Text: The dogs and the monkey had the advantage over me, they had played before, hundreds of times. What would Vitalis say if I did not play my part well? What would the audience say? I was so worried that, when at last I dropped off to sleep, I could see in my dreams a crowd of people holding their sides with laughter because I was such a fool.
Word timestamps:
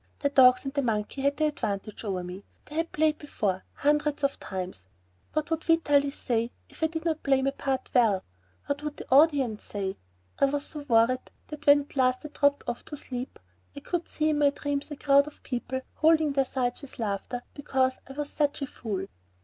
The 0.21 0.29
dogs 0.29 0.65
and 0.65 0.73
the 0.73 0.81
monkey 0.81 1.21
had 1.21 1.37
the 1.37 1.45
advantage 1.45 2.03
over 2.03 2.23
me, 2.23 2.43
they 2.65 2.75
had 2.75 2.91
played 2.91 3.19
before, 3.19 3.63
hundreds 3.75 4.23
of 4.23 4.39
times. 4.39 4.87
What 5.33 5.51
would 5.51 5.63
Vitalis 5.63 6.15
say 6.15 6.51
if 6.69 6.81
I 6.81 6.87
did 6.87 7.05
not 7.05 7.21
play 7.21 7.43
my 7.43 7.51
part 7.51 7.91
well? 7.93 8.23
What 8.65 8.81
would 8.81 8.97
the 8.97 9.07
audience 9.11 9.63
say? 9.63 9.97
I 10.39 10.45
was 10.45 10.65
so 10.65 10.85
worried 10.87 11.29
that, 11.49 11.67
when 11.67 11.81
at 11.81 11.95
last 11.95 12.25
I 12.25 12.29
dropped 12.29 12.67
off 12.67 12.83
to 12.85 12.97
sleep, 12.97 13.37
I 13.75 13.79
could 13.81 14.07
see 14.07 14.29
in 14.31 14.39
my 14.39 14.49
dreams 14.49 14.89
a 14.89 14.95
crowd 14.95 15.27
of 15.27 15.43
people 15.43 15.81
holding 15.93 16.33
their 16.33 16.45
sides 16.45 16.81
with 16.81 16.97
laughter 16.97 17.43
because 17.53 17.99
I 18.09 18.13
was 18.13 18.31
such 18.31 18.63
a 18.63 18.65
fool. 18.65 19.05